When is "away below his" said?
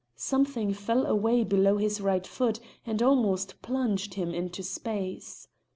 1.05-2.01